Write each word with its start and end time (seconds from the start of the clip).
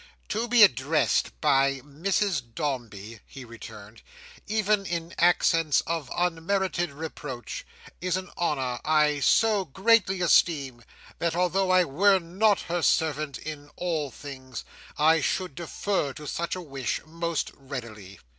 "To 0.29 0.47
be 0.47 0.63
addressed 0.63 1.29
by 1.41 1.79
Mrs 1.83 2.41
Dombey," 2.55 3.19
he 3.23 3.45
returned, 3.45 4.01
"even 4.47 4.83
in 4.87 5.13
accents 5.19 5.81
of 5.81 6.09
unmerited 6.17 6.89
reproach, 6.91 7.63
is 8.01 8.17
an 8.17 8.31
honour 8.35 8.79
I 8.83 9.19
so 9.19 9.63
greatly 9.63 10.19
esteem, 10.21 10.83
that 11.19 11.35
although 11.35 11.69
I 11.69 11.83
were 11.83 12.17
not 12.17 12.61
her 12.61 12.81
servant 12.81 13.37
in 13.37 13.69
all 13.75 14.09
things, 14.09 14.65
I 14.97 15.21
should 15.21 15.53
defer 15.53 16.13
to 16.13 16.25
such 16.25 16.55
a 16.55 16.61
wish, 16.61 16.99
most 17.05 17.51
readily." 17.53 18.19